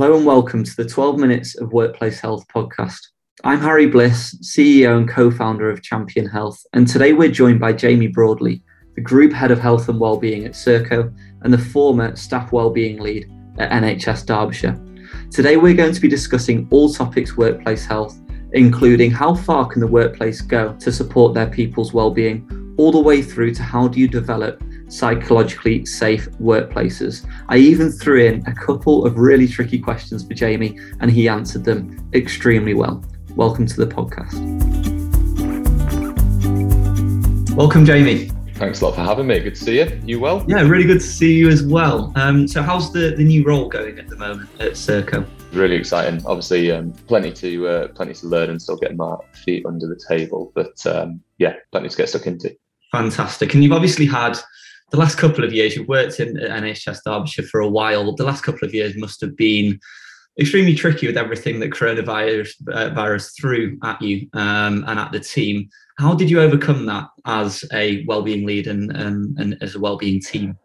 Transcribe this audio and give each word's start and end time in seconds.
Hello 0.00 0.16
and 0.16 0.24
welcome 0.24 0.64
to 0.64 0.76
the 0.76 0.88
12 0.88 1.18
Minutes 1.18 1.60
of 1.60 1.74
Workplace 1.74 2.20
Health 2.20 2.46
podcast. 2.48 3.00
I'm 3.44 3.60
Harry 3.60 3.84
Bliss, 3.84 4.34
CEO 4.36 4.96
and 4.96 5.06
co 5.06 5.30
founder 5.30 5.68
of 5.68 5.82
Champion 5.82 6.24
Health, 6.24 6.58
and 6.72 6.88
today 6.88 7.12
we're 7.12 7.30
joined 7.30 7.60
by 7.60 7.74
Jamie 7.74 8.08
Broadley, 8.08 8.62
the 8.94 9.02
Group 9.02 9.30
Head 9.30 9.50
of 9.50 9.58
Health 9.60 9.90
and 9.90 10.00
Wellbeing 10.00 10.46
at 10.46 10.52
Serco 10.52 11.14
and 11.42 11.52
the 11.52 11.58
former 11.58 12.16
Staff 12.16 12.50
Wellbeing 12.50 12.98
Lead 12.98 13.30
at 13.58 13.70
NHS 13.72 14.24
Derbyshire. 14.24 14.82
Today 15.30 15.58
we're 15.58 15.74
going 15.74 15.92
to 15.92 16.00
be 16.00 16.08
discussing 16.08 16.66
all 16.70 16.90
topics 16.90 17.36
workplace 17.36 17.84
health, 17.84 18.18
including 18.54 19.10
how 19.10 19.34
far 19.34 19.66
can 19.66 19.82
the 19.82 19.86
workplace 19.86 20.40
go 20.40 20.72
to 20.76 20.90
support 20.90 21.34
their 21.34 21.48
people's 21.48 21.92
well-being, 21.92 22.48
all 22.80 22.90
the 22.90 22.98
way 22.98 23.20
through 23.20 23.52
to 23.52 23.62
how 23.62 23.86
do 23.86 24.00
you 24.00 24.08
develop 24.08 24.62
psychologically 24.88 25.84
safe 25.84 26.30
workplaces. 26.40 27.28
I 27.50 27.58
even 27.58 27.92
threw 27.92 28.24
in 28.24 28.42
a 28.46 28.54
couple 28.54 29.04
of 29.04 29.18
really 29.18 29.46
tricky 29.46 29.78
questions 29.78 30.26
for 30.26 30.32
Jamie, 30.32 30.78
and 31.00 31.10
he 31.10 31.28
answered 31.28 31.62
them 31.62 32.08
extremely 32.14 32.72
well. 32.72 33.04
Welcome 33.36 33.66
to 33.66 33.84
the 33.84 33.86
podcast. 33.86 34.34
Welcome, 37.54 37.84
Jamie. 37.84 38.30
Thanks 38.54 38.80
a 38.80 38.86
lot 38.86 38.94
for 38.94 39.02
having 39.02 39.26
me. 39.26 39.40
Good 39.40 39.56
to 39.56 39.60
see 39.62 39.78
you. 39.80 40.00
You 40.06 40.18
well? 40.18 40.42
Yeah, 40.48 40.62
really 40.62 40.84
good 40.84 41.00
to 41.00 41.06
see 41.06 41.34
you 41.34 41.50
as 41.50 41.62
well. 41.62 42.14
Um, 42.16 42.48
so, 42.48 42.62
how's 42.62 42.94
the, 42.94 43.14
the 43.14 43.24
new 43.24 43.44
role 43.44 43.68
going 43.68 43.98
at 43.98 44.08
the 44.08 44.16
moment 44.16 44.48
at 44.58 44.72
Serco? 44.72 45.28
Really 45.52 45.76
exciting. 45.76 46.24
Obviously, 46.24 46.70
um, 46.70 46.92
plenty 47.06 47.30
to 47.32 47.68
uh, 47.68 47.88
plenty 47.88 48.14
to 48.14 48.26
learn 48.26 48.48
and 48.48 48.62
still 48.62 48.78
getting 48.78 48.96
my 48.96 49.16
feet 49.44 49.66
under 49.66 49.86
the 49.86 50.00
table. 50.08 50.50
But 50.54 50.86
um, 50.86 51.20
yeah, 51.36 51.56
plenty 51.72 51.90
to 51.90 51.96
get 51.98 52.08
stuck 52.08 52.26
into. 52.26 52.56
Fantastic. 52.92 53.54
And 53.54 53.62
you've 53.62 53.72
obviously 53.72 54.06
had 54.06 54.36
the 54.90 54.96
last 54.96 55.18
couple 55.18 55.44
of 55.44 55.52
years, 55.52 55.76
you've 55.76 55.88
worked 55.88 56.18
in 56.18 56.34
NHS 56.34 57.00
Derbyshire 57.04 57.44
for 57.44 57.60
a 57.60 57.68
while. 57.68 58.14
The 58.14 58.24
last 58.24 58.42
couple 58.42 58.66
of 58.66 58.74
years 58.74 58.96
must 58.96 59.20
have 59.20 59.36
been 59.36 59.78
extremely 60.38 60.74
tricky 60.74 61.06
with 61.06 61.16
everything 61.16 61.60
that 61.60 61.70
coronavirus 61.70 62.50
uh, 62.72 62.90
virus 62.90 63.32
threw 63.38 63.78
at 63.84 64.00
you 64.02 64.28
um, 64.32 64.84
and 64.88 64.98
at 64.98 65.12
the 65.12 65.20
team. 65.20 65.68
How 65.98 66.14
did 66.14 66.30
you 66.30 66.40
overcome 66.40 66.86
that 66.86 67.08
as 67.26 67.64
a 67.72 68.04
well-being 68.06 68.46
lead 68.46 68.66
and, 68.66 68.96
um, 68.96 69.34
and 69.38 69.56
as 69.60 69.74
a 69.74 69.80
well-being 69.80 70.20
team? 70.20 70.56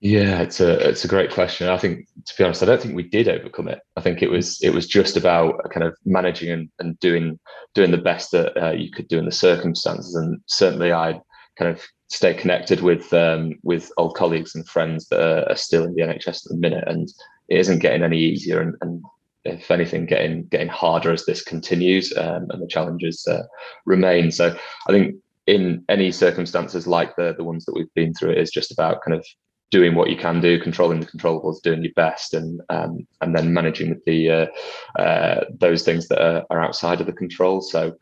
Yeah, 0.00 0.40
it's 0.40 0.60
a 0.60 0.88
it's 0.88 1.04
a 1.04 1.08
great 1.08 1.30
question. 1.30 1.68
I 1.68 1.78
think, 1.78 2.08
to 2.26 2.34
be 2.36 2.42
honest, 2.42 2.60
I 2.60 2.66
don't 2.66 2.82
think 2.82 2.96
we 2.96 3.04
did 3.04 3.28
overcome 3.28 3.68
it. 3.68 3.78
I 3.96 4.00
think 4.00 4.20
it 4.20 4.28
was 4.28 4.60
it 4.60 4.70
was 4.70 4.88
just 4.88 5.16
about 5.16 5.70
kind 5.70 5.86
of 5.86 5.96
managing 6.04 6.50
and, 6.50 6.68
and 6.80 6.98
doing 6.98 7.38
doing 7.74 7.92
the 7.92 7.98
best 7.98 8.32
that 8.32 8.60
uh, 8.60 8.72
you 8.72 8.90
could 8.90 9.06
do 9.06 9.18
in 9.18 9.26
the 9.26 9.30
circumstances. 9.30 10.16
And 10.16 10.40
certainly, 10.46 10.92
I 10.92 11.20
kind 11.58 11.70
of 11.70 11.82
stay 12.08 12.34
connected 12.34 12.80
with 12.80 13.12
um, 13.12 13.58
with 13.62 13.90
old 13.96 14.14
colleagues 14.14 14.54
and 14.54 14.68
friends 14.68 15.08
that 15.08 15.20
are, 15.20 15.50
are, 15.50 15.56
still 15.56 15.84
in 15.84 15.94
the 15.94 16.02
NHS 16.02 16.44
at 16.46 16.50
the 16.50 16.56
minute, 16.56 16.84
and 16.86 17.08
it 17.48 17.58
isn't 17.58 17.80
getting 17.80 18.02
any 18.02 18.18
easier, 18.18 18.60
and, 18.60 18.74
and 18.80 19.02
if 19.44 19.70
anything, 19.70 20.06
getting 20.06 20.44
getting 20.44 20.68
harder 20.68 21.12
as 21.12 21.24
this 21.24 21.42
continues, 21.42 22.16
um, 22.16 22.46
and 22.50 22.62
the 22.62 22.68
challenges 22.68 23.26
uh, 23.26 23.42
remain. 23.86 24.30
So 24.30 24.56
I 24.88 24.92
think 24.92 25.16
in 25.46 25.84
any 25.88 26.12
circumstances 26.12 26.86
like 26.86 27.16
the 27.16 27.34
the 27.36 27.44
ones 27.44 27.64
that 27.64 27.74
we've 27.74 27.94
been 27.94 28.14
through, 28.14 28.32
it 28.32 28.38
is 28.38 28.50
just 28.50 28.72
about 28.72 29.02
kind 29.02 29.16
of 29.16 29.26
doing 29.70 29.94
what 29.94 30.10
you 30.10 30.16
can 30.16 30.38
do, 30.38 30.60
controlling 30.60 31.00
the 31.00 31.06
controllables, 31.06 31.62
doing 31.62 31.82
your 31.82 31.92
best, 31.96 32.34
and 32.34 32.60
um, 32.68 33.06
and 33.20 33.34
then 33.34 33.52
managing 33.52 34.00
the 34.06 34.30
uh, 34.30 35.00
uh, 35.00 35.44
those 35.58 35.82
things 35.82 36.08
that 36.08 36.22
are, 36.22 36.44
are 36.50 36.60
outside 36.60 37.00
of 37.00 37.06
the 37.06 37.12
control. 37.12 37.60
So 37.60 37.96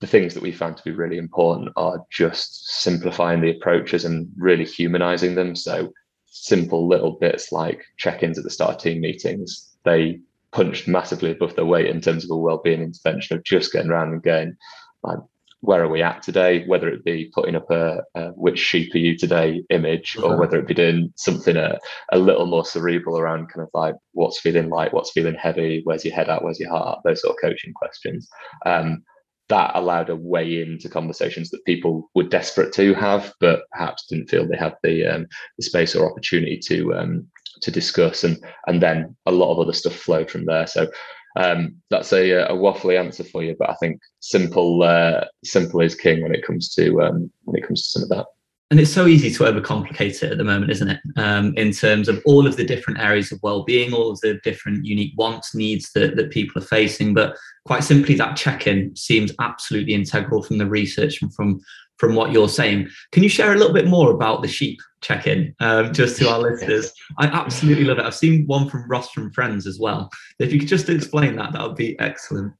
the 0.00 0.06
things 0.06 0.34
that 0.34 0.42
we 0.42 0.52
found 0.52 0.76
to 0.76 0.82
be 0.82 0.92
really 0.92 1.18
important 1.18 1.70
are 1.76 2.04
just 2.10 2.80
simplifying 2.80 3.40
the 3.40 3.50
approaches 3.50 4.04
and 4.04 4.28
really 4.36 4.64
humanizing 4.64 5.34
them. 5.34 5.54
So 5.54 5.92
simple 6.26 6.88
little 6.88 7.12
bits 7.12 7.52
like 7.52 7.84
check-ins 7.98 8.38
at 8.38 8.44
the 8.44 8.50
start 8.50 8.76
of 8.76 8.82
team 8.82 9.00
meetings, 9.00 9.76
they 9.84 10.20
punched 10.52 10.88
massively 10.88 11.32
above 11.32 11.54
their 11.54 11.64
weight 11.64 11.86
in 11.86 12.00
terms 12.00 12.24
of 12.24 12.30
a 12.30 12.36
well-being 12.36 12.82
intervention 12.82 13.36
of 13.36 13.44
just 13.44 13.72
getting 13.72 13.90
around 13.90 14.12
and 14.12 14.22
going, 14.22 14.56
like, 15.02 15.18
where 15.62 15.82
are 15.82 15.88
we 15.90 16.02
at 16.02 16.22
today? 16.22 16.64
Whether 16.66 16.88
it 16.88 17.04
be 17.04 17.30
putting 17.34 17.54
up 17.54 17.70
a, 17.70 18.00
a 18.14 18.28
which 18.28 18.58
sheep 18.58 18.94
are 18.94 18.98
you 18.98 19.14
today 19.14 19.62
image, 19.68 20.16
or 20.16 20.38
whether 20.38 20.58
it 20.58 20.66
be 20.66 20.72
doing 20.72 21.12
something 21.16 21.54
a, 21.54 21.78
a 22.12 22.18
little 22.18 22.46
more 22.46 22.64
cerebral 22.64 23.18
around 23.18 23.52
kind 23.52 23.62
of 23.62 23.68
like 23.74 23.94
what's 24.12 24.40
feeling 24.40 24.70
light, 24.70 24.94
what's 24.94 25.10
feeling 25.10 25.34
heavy, 25.34 25.82
where's 25.84 26.04
your 26.04 26.14
head 26.14 26.30
at, 26.30 26.42
where's 26.42 26.58
your 26.58 26.70
heart, 26.70 27.00
those 27.04 27.20
sort 27.20 27.36
of 27.36 27.40
coaching 27.42 27.74
questions. 27.74 28.26
Um, 28.64 29.02
that 29.50 29.72
allowed 29.74 30.08
a 30.08 30.16
way 30.16 30.62
into 30.62 30.88
conversations 30.88 31.50
that 31.50 31.64
people 31.64 32.08
were 32.14 32.22
desperate 32.22 32.72
to 32.72 32.94
have, 32.94 33.34
but 33.40 33.64
perhaps 33.72 34.06
didn't 34.06 34.30
feel 34.30 34.46
they 34.46 34.56
had 34.56 34.76
the, 34.82 35.04
um, 35.06 35.26
the 35.58 35.64
space 35.64 35.94
or 35.94 36.10
opportunity 36.10 36.58
to 36.58 36.94
um, 36.94 37.26
to 37.62 37.70
discuss, 37.70 38.24
and 38.24 38.42
and 38.68 38.80
then 38.80 39.14
a 39.26 39.32
lot 39.32 39.52
of 39.52 39.58
other 39.58 39.72
stuff 39.74 39.94
flowed 39.94 40.30
from 40.30 40.46
there. 40.46 40.66
So 40.66 40.88
um, 41.36 41.74
that's 41.90 42.12
a, 42.12 42.30
a 42.30 42.52
waffly 42.52 42.98
answer 42.98 43.24
for 43.24 43.42
you, 43.42 43.56
but 43.58 43.68
I 43.68 43.74
think 43.74 44.00
simple 44.20 44.82
uh, 44.82 45.24
simple 45.44 45.80
is 45.80 45.94
king 45.94 46.22
when 46.22 46.34
it 46.34 46.46
comes 46.46 46.72
to 46.76 47.02
um, 47.02 47.30
when 47.42 47.60
it 47.60 47.66
comes 47.66 47.82
to 47.82 47.88
some 47.90 48.02
of 48.04 48.08
that 48.10 48.26
and 48.70 48.78
it's 48.78 48.92
so 48.92 49.08
easy 49.08 49.30
to 49.32 49.42
overcomplicate 49.44 50.22
it 50.22 50.30
at 50.30 50.38
the 50.38 50.44
moment, 50.44 50.70
isn't 50.70 50.90
it? 50.90 51.00
Um, 51.16 51.52
in 51.56 51.72
terms 51.72 52.08
of 52.08 52.22
all 52.24 52.46
of 52.46 52.56
the 52.56 52.64
different 52.64 53.00
areas 53.00 53.32
of 53.32 53.40
well-being, 53.42 53.92
all 53.92 54.12
of 54.12 54.20
the 54.20 54.40
different 54.44 54.84
unique 54.84 55.12
wants, 55.16 55.56
needs 55.56 55.90
that, 55.92 56.14
that 56.14 56.30
people 56.30 56.62
are 56.62 56.64
facing. 56.64 57.12
But 57.12 57.36
quite 57.66 57.82
simply, 57.82 58.14
that 58.14 58.36
check-in 58.36 58.94
seems 58.94 59.32
absolutely 59.40 59.94
integral 59.94 60.44
from 60.44 60.58
the 60.58 60.66
research 60.66 61.20
and 61.20 61.34
from 61.34 61.60
from 61.98 62.14
what 62.14 62.32
you're 62.32 62.48
saying. 62.48 62.88
Can 63.12 63.22
you 63.22 63.28
share 63.28 63.52
a 63.52 63.56
little 63.56 63.74
bit 63.74 63.86
more 63.86 64.10
about 64.10 64.40
the 64.40 64.48
sheep 64.48 64.80
check-in, 65.02 65.54
um, 65.60 65.92
just 65.92 66.16
to 66.18 66.30
our 66.30 66.38
listeners? 66.50 66.92
I 67.18 67.26
absolutely 67.26 67.84
love 67.84 67.98
it. 67.98 68.06
I've 68.06 68.14
seen 68.14 68.46
one 68.46 68.70
from 68.70 68.88
Ross 68.88 69.10
from 69.10 69.30
Friends 69.32 69.66
as 69.66 69.78
well. 69.78 70.08
If 70.38 70.50
you 70.50 70.58
could 70.58 70.68
just 70.68 70.88
explain 70.88 71.36
that, 71.36 71.52
that 71.52 71.62
would 71.62 71.76
be 71.76 71.98
excellent. 71.98 72.54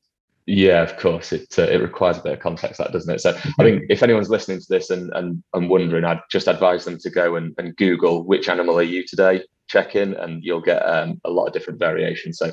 Yeah, 0.47 0.83
of 0.83 0.97
course. 0.97 1.33
It 1.33 1.55
uh, 1.59 1.62
it 1.62 1.81
requires 1.81 2.19
a 2.19 2.23
bit 2.23 2.33
of 2.33 2.41
context, 2.41 2.78
that 2.78 2.93
doesn't 2.93 3.15
it? 3.15 3.21
So 3.21 3.31
I 3.59 3.62
think 3.62 3.84
if 3.89 4.03
anyone's 4.03 4.31
listening 4.31 4.59
to 4.59 4.67
this 4.69 4.91
and 4.91 5.12
and, 5.15 5.43
and 5.55 5.69
wondering, 5.69 6.05
I'd 6.05 6.21
just 6.31 6.49
advise 6.49 6.84
them 6.84 6.99
to 6.99 7.11
go 7.11 7.37
and, 7.37 7.55
and 7.59 7.77
Google 7.77 8.25
which 8.25 8.49
animal 8.49 8.78
are 8.78 8.83
you 8.83 9.05
today, 9.06 9.43
check 9.69 9.95
in, 9.95 10.15
and 10.15 10.43
you'll 10.43 10.61
get 10.61 10.81
um, 10.81 11.21
a 11.25 11.31
lot 11.31 11.47
of 11.47 11.53
different 11.53 11.78
variations. 11.78 12.39
So 12.39 12.51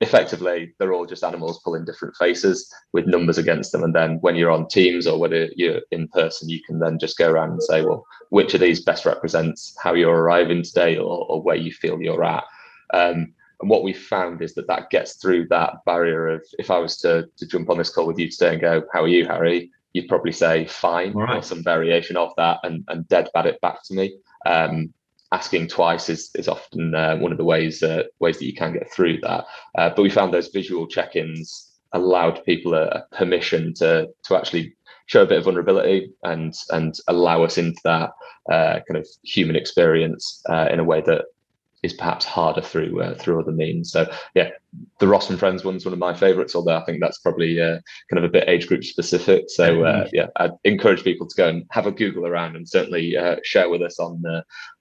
effectively, 0.00 0.74
they're 0.78 0.92
all 0.92 1.06
just 1.06 1.24
animals 1.24 1.60
pulling 1.64 1.84
different 1.84 2.14
faces 2.16 2.72
with 2.92 3.06
numbers 3.06 3.38
against 3.38 3.72
them. 3.72 3.82
And 3.82 3.94
then 3.94 4.18
when 4.20 4.36
you're 4.36 4.50
on 4.50 4.68
Teams 4.68 5.06
or 5.06 5.18
whether 5.18 5.48
you're 5.56 5.80
in 5.90 6.08
person, 6.08 6.48
you 6.48 6.60
can 6.66 6.78
then 6.78 6.98
just 6.98 7.18
go 7.18 7.30
around 7.30 7.50
and 7.50 7.62
say, 7.62 7.82
well, 7.82 8.06
which 8.30 8.54
of 8.54 8.60
these 8.60 8.82
best 8.82 9.04
represents 9.04 9.74
how 9.82 9.94
you're 9.94 10.16
arriving 10.16 10.62
today 10.62 10.96
or, 10.96 11.26
or 11.28 11.42
where 11.42 11.56
you 11.56 11.72
feel 11.72 12.00
you're 12.00 12.24
at. 12.24 12.44
Um, 12.94 13.34
and 13.60 13.68
what 13.68 13.82
we 13.82 13.92
found 13.92 14.42
is 14.42 14.54
that 14.54 14.66
that 14.68 14.90
gets 14.90 15.14
through 15.14 15.48
that 15.48 15.84
barrier 15.84 16.28
of 16.28 16.44
if 16.58 16.70
I 16.70 16.78
was 16.78 16.96
to, 16.98 17.28
to 17.36 17.46
jump 17.46 17.68
on 17.68 17.78
this 17.78 17.90
call 17.90 18.06
with 18.06 18.18
you 18.18 18.30
today 18.30 18.52
and 18.52 18.60
go, 18.60 18.82
How 18.92 19.02
are 19.02 19.08
you, 19.08 19.26
Harry? 19.26 19.70
You'd 19.92 20.08
probably 20.08 20.32
say 20.32 20.66
fine 20.66 21.12
right. 21.12 21.38
or 21.38 21.42
some 21.42 21.62
variation 21.62 22.16
of 22.16 22.32
that 22.36 22.60
and, 22.62 22.84
and 22.88 23.08
dead 23.08 23.28
bat 23.34 23.46
it 23.46 23.60
back 23.60 23.82
to 23.84 23.94
me. 23.94 24.16
Um, 24.46 24.94
asking 25.32 25.68
twice 25.68 26.08
is, 26.08 26.30
is 26.34 26.48
often 26.48 26.94
uh, 26.94 27.16
one 27.18 27.32
of 27.32 27.38
the 27.38 27.44
ways 27.44 27.82
uh, 27.82 28.04
ways 28.18 28.38
that 28.38 28.46
you 28.46 28.54
can 28.54 28.72
get 28.72 28.90
through 28.92 29.18
that. 29.20 29.44
Uh, 29.76 29.90
but 29.90 30.02
we 30.02 30.10
found 30.10 30.32
those 30.32 30.48
visual 30.48 30.86
check-ins 30.86 31.70
allowed 31.92 32.44
people 32.44 32.74
a, 32.74 32.84
a, 32.84 33.16
permission 33.16 33.74
to 33.74 34.08
to 34.24 34.36
actually 34.36 34.74
show 35.06 35.22
a 35.22 35.26
bit 35.26 35.38
of 35.38 35.44
vulnerability 35.44 36.10
and 36.22 36.54
and 36.70 36.94
allow 37.08 37.42
us 37.42 37.58
into 37.58 37.80
that 37.84 38.10
uh, 38.50 38.80
kind 38.88 38.96
of 38.96 39.06
human 39.24 39.56
experience 39.56 40.42
uh, 40.48 40.68
in 40.70 40.78
a 40.78 40.84
way 40.84 41.00
that 41.00 41.26
is 41.82 41.92
perhaps 41.92 42.24
harder 42.24 42.60
through 42.60 43.00
uh, 43.02 43.14
through 43.14 43.40
other 43.40 43.52
means. 43.52 43.90
So 43.92 44.10
yeah, 44.34 44.50
the 44.98 45.08
Ross 45.08 45.30
and 45.30 45.38
Friends 45.38 45.64
one's 45.64 45.84
one 45.84 45.92
of 45.92 45.98
my 45.98 46.14
favourites, 46.14 46.54
although 46.54 46.76
I 46.76 46.84
think 46.84 47.00
that's 47.00 47.18
probably 47.18 47.60
uh, 47.60 47.78
kind 48.10 48.18
of 48.18 48.24
a 48.24 48.28
bit 48.28 48.48
age 48.48 48.66
group 48.68 48.84
specific. 48.84 49.44
So 49.48 49.84
uh, 49.84 50.08
yeah, 50.12 50.26
I'd 50.36 50.52
encourage 50.64 51.04
people 51.04 51.26
to 51.26 51.36
go 51.36 51.48
and 51.48 51.64
have 51.70 51.86
a 51.86 51.92
Google 51.92 52.26
around 52.26 52.56
and 52.56 52.68
certainly 52.68 53.16
uh, 53.16 53.36
share 53.44 53.68
with 53.68 53.82
us 53.82 53.98
on 53.98 54.22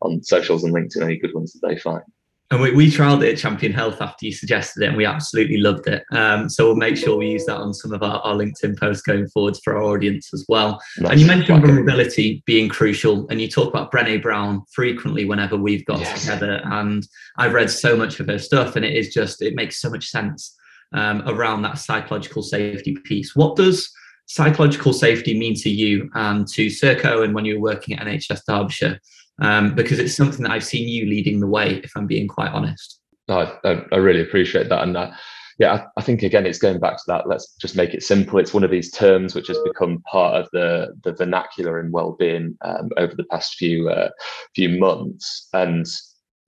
on 0.02 0.24
socials 0.24 0.64
and 0.64 0.74
LinkedIn 0.74 1.04
any 1.04 1.18
good 1.18 1.34
ones 1.34 1.54
that 1.54 1.68
they 1.68 1.78
find. 1.78 2.04
And 2.52 2.62
we, 2.62 2.72
we 2.72 2.90
trialed 2.90 3.24
it 3.24 3.34
at 3.34 3.38
Champion 3.38 3.72
Health 3.72 4.02
after 4.02 4.26
you 4.26 4.32
suggested 4.32 4.82
it, 4.82 4.88
and 4.88 4.98
we 4.98 5.06
absolutely 5.06 5.58
loved 5.58 5.88
it. 5.88 6.04
Um, 6.12 6.50
so 6.50 6.66
we'll 6.66 6.76
make 6.76 6.98
sure 6.98 7.16
we 7.16 7.30
use 7.30 7.46
that 7.46 7.58
on 7.58 7.76
some 7.76 7.94
of 7.94 8.02
our, 8.02 8.20
our 8.22 8.34
LinkedIn 8.34 8.80
posts 8.80 9.04
going 9.04 9.28
forwards 9.28 9.60
for 9.64 9.76
our 9.76 9.84
audience 9.84 10.34
as 10.34 10.46
well. 10.50 10.82
And 10.98 11.20
you 11.20 11.28
mentioned 11.28 11.62
vulnerability 11.62 12.42
being 12.48 12.68
crucial, 12.68 13.28
and 13.30 13.40
you 13.40 13.48
talk 13.48 13.70
about 13.70 13.92
Brené 13.92 14.20
Brown 14.20 14.64
frequently 14.72 15.26
whenever 15.26 15.58
we've 15.58 15.86
got 15.86 16.00
yes. 16.00 16.22
together. 16.22 16.60
And 16.66 17.08
I've 17.38 17.54
read 17.54 17.70
so 17.70 17.96
much 17.96 18.20
of 18.20 18.28
her 18.28 18.40
stuff, 18.40 18.76
and 18.76 18.84
it 18.84 18.96
is 18.96 19.14
just 19.14 19.44
it 19.44 19.54
makes 19.54 19.80
so 19.80 19.92
much 19.92 20.08
sense 20.08 20.56
um, 20.94 21.22
around 21.28 21.62
that 21.62 21.78
psychological 21.78 22.42
safety 22.42 22.98
piece. 23.04 23.36
What 23.36 23.58
does 23.58 23.92
psychological 24.26 24.94
safety 24.94 25.38
mean 25.38 25.54
to 25.56 25.70
you 25.70 26.10
and 26.16 26.48
to 26.48 26.66
Serco, 26.66 27.24
and 27.24 27.36
when 27.36 27.46
you 27.46 27.56
were 27.56 27.74
working 27.74 27.96
at 27.96 28.08
NHS 28.08 28.42
Derbyshire? 28.48 29.00
Um, 29.42 29.76
because 29.76 30.00
it's 30.00 30.16
something 30.16 30.44
that 30.44 30.52
I've 30.52 30.64
seen 30.64 30.88
you 30.88 31.06
leading 31.06 31.40
the 31.40 31.48
way, 31.48 31.82
if 31.84 31.92
I'm 31.96 32.08
being 32.08 32.28
quite 32.28 32.52
honest. 32.52 33.00
I, 33.28 33.54
I 33.64 33.96
really 33.98 34.22
appreciate 34.22 34.70
that. 34.70 34.82
And 34.82 34.98
uh, 34.98 35.12
yeah, 35.60 35.74
I, 35.74 35.86
I, 35.98 36.02
think 36.02 36.24
again, 36.24 36.46
it's 36.46 36.58
going 36.58 36.80
back 36.80 36.98
to 36.98 37.04
that. 37.08 37.28
Let's 37.28 37.54
just 37.56 37.76
make 37.76 37.94
it 37.94 38.02
simple. 38.02 38.40
It's 38.40 38.54
one 38.54 38.64
of 38.64 38.72
these 38.72 38.92
terms 38.92 39.36
which 39.36 39.48
has 39.48 39.60
become 39.66 40.02
part 40.10 40.36
of 40.36 40.50
the, 40.52 40.96
the 41.04 41.14
vernacular 41.14 41.80
in 41.80 41.92
well-being 41.92 42.58
um, 42.62 42.90
over 42.98 43.14
the 43.16 43.26
past 43.26 43.56
few 43.56 43.90
uh, 43.90 44.10
few 44.56 44.80
months. 44.80 45.48
And 45.54 45.86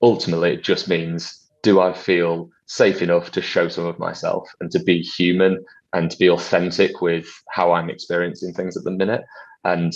ultimately, 0.02 0.54
it 0.54 0.64
just 0.64 0.88
means: 0.88 1.50
Do 1.62 1.82
I 1.82 1.94
feel 1.94 2.50
safe 2.66 3.02
enough 3.02 3.32
to 3.32 3.42
show 3.42 3.68
some 3.68 3.86
of 3.86 4.00
myself 4.00 4.50
and 4.62 4.72
to 4.72 4.80
be 4.80 5.02
human 5.02 5.64
and 5.94 6.10
to 6.10 6.18
be 6.18 6.30
authentic 6.30 7.02
with 7.02 7.28
how 7.50 7.74
I'm 7.74 7.90
experiencing 7.90 8.54
things 8.54 8.78
at 8.78 8.84
the 8.84 8.92
minute. 8.92 9.24
And 9.64 9.94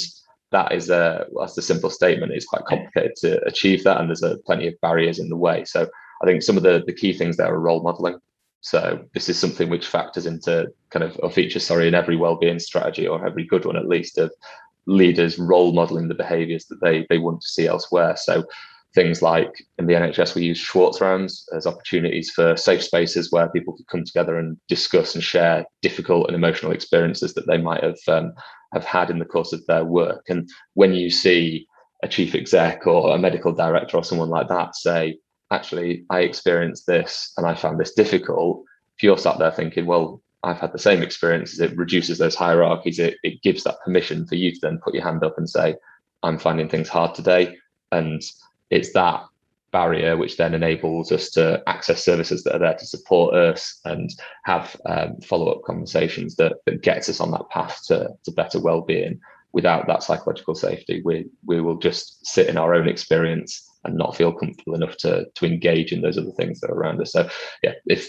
that 0.52 0.72
is 0.72 0.90
a 0.90 1.26
that's 1.38 1.56
the 1.56 1.62
simple 1.62 1.90
statement. 1.90 2.32
It's 2.32 2.46
quite 2.46 2.66
complicated 2.66 3.16
to 3.18 3.44
achieve 3.46 3.84
that, 3.84 4.00
and 4.00 4.10
there's 4.10 4.24
a, 4.24 4.38
plenty 4.46 4.68
of 4.68 4.80
barriers 4.82 5.20
in 5.20 5.30
the 5.30 5.36
way. 5.36 5.66
So 5.66 5.88
I 6.22 6.26
think 6.26 6.44
some 6.44 6.58
of 6.58 6.64
the 6.64 6.84
the 6.86 6.94
key 6.94 7.14
things 7.14 7.38
there 7.38 7.54
are 7.54 7.60
role 7.60 7.84
modeling. 7.84 8.20
So 8.62 9.06
this 9.14 9.30
is 9.30 9.38
something 9.38 9.70
which 9.70 9.88
factors 9.88 10.26
into 10.26 10.68
kind 10.90 11.04
of 11.04 11.20
or 11.22 11.30
features, 11.30 11.66
sorry, 11.66 11.88
in 11.88 11.96
every 11.96 12.16
well-being 12.16 12.60
strategy 12.60 13.08
or 13.08 13.26
every 13.26 13.46
good 13.46 13.66
one 13.66 13.78
at 13.78 13.88
least 13.88 14.18
of 14.18 14.32
leaders 14.88 15.38
role 15.40 15.74
modeling 15.74 16.08
the 16.08 16.16
behaviours 16.16 16.66
that 16.66 16.82
they 16.82 17.06
they 17.10 17.18
want 17.18 17.42
to 17.42 17.48
see 17.48 17.68
elsewhere. 17.68 18.16
So 18.16 18.46
things 18.96 19.22
like 19.22 19.52
in 19.78 19.88
the 19.88 19.94
NHS, 19.94 20.36
we 20.36 20.44
use 20.44 20.58
Schwartz 20.58 21.02
rounds 21.02 21.48
as 21.54 21.68
opportunities 21.68 22.32
for 22.32 22.56
safe 22.56 22.82
spaces 22.82 23.32
where 23.32 23.50
people 23.50 23.76
could 23.76 23.88
come 23.88 24.06
together 24.06 24.40
and 24.40 24.58
discuss 24.70 25.14
and 25.14 25.24
share 25.24 25.66
difficult 25.82 26.28
and 26.28 26.36
emotional 26.36 26.72
experiences 26.72 27.34
that 27.34 27.46
they 27.46 27.58
might 27.58 27.84
have 27.84 27.98
um, 28.08 28.34
have 28.75 28.86
had 28.86 29.10
in 29.10 29.19
the 29.19 29.25
course 29.25 29.54
of 29.54 29.66
their 29.66 29.86
work. 29.86 30.25
And 30.27 30.50
when 30.74 30.94
you 30.94 31.10
see 31.10 31.66
a 32.04 32.07
chief 32.07 32.36
exec 32.36 32.86
or 32.86 33.16
a 33.16 33.18
medical 33.18 33.54
director 33.54 33.98
or 33.98 34.04
someone 34.04 34.30
like 34.30 34.50
that 34.50 34.75
say, 34.75 35.18
actually, 35.50 36.06
I 36.10 36.19
experienced 36.19 36.86
this 36.86 37.31
and 37.38 37.48
I 37.48 37.56
found 37.56 37.80
this 37.80 37.94
difficult, 37.94 38.63
if 38.98 39.04
you're 39.04 39.18
sat 39.18 39.39
there 39.39 39.51
thinking, 39.51 39.86
well, 39.86 40.22
I've 40.44 40.60
had 40.60 40.74
the 40.74 40.77
same 40.77 41.01
experiences, 41.01 41.62
it 41.62 41.75
reduces 41.77 42.18
those 42.18 42.36
hierarchies, 42.36 43.00
it, 43.00 43.16
it 43.24 43.42
gives 43.42 43.63
that 43.63 43.80
permission 43.83 44.27
for 44.27 44.36
you 44.36 44.51
to 44.51 44.60
then 44.62 44.80
put 44.83 44.94
your 44.94 45.04
hand 45.04 45.24
up 45.24 45.38
and 45.38 45.50
say, 45.50 45.75
I'm 46.22 46.38
finding 46.38 46.68
things 46.68 46.89
hard 46.89 47.16
today. 47.16 47.56
And 47.94 48.22
it's 48.69 48.92
that 48.94 49.24
barrier 49.75 50.16
which 50.16 50.38
then 50.38 50.54
enables 50.54 51.12
us 51.12 51.30
to 51.30 51.62
access 51.68 52.00
services 52.10 52.44
that 52.44 52.56
are 52.56 52.63
there 52.66 52.80
to 52.80 52.86
support 52.86 53.36
us 53.36 53.62
and 53.83 54.10
have 54.45 54.66
um, 54.86 55.19
follow-up 55.30 55.62
conversations 55.66 56.38
that, 56.38 56.54
that 56.66 56.81
gets 56.81 57.10
us 57.10 57.19
on 57.19 57.31
that 57.31 57.50
path 57.50 57.75
to, 57.88 57.98
to 58.24 58.31
better 58.31 58.60
well-being. 58.68 59.19
Without 59.51 59.86
that 59.88 60.04
psychological 60.04 60.56
safety 60.56 61.01
we 61.04 61.16
we 61.51 61.57
will 61.60 61.80
just 61.88 62.25
sit 62.25 62.48
in 62.48 62.57
our 62.57 62.74
own 62.77 62.88
experience 62.88 63.51
and 63.83 63.98
not 63.98 64.16
feel 64.16 64.33
comfortable 64.42 64.75
enough 64.75 64.95
to 65.04 65.12
to 65.38 65.45
engage 65.45 65.92
in 65.92 66.01
those 66.01 66.18
other 66.18 66.36
things 66.39 66.60
that 66.60 66.72
are 66.72 66.80
around 66.80 67.01
us. 67.01 67.12
So 67.12 67.22
yeah 67.66 67.74
if 67.86 68.01